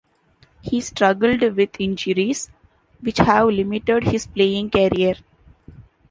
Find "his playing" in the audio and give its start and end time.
4.05-4.71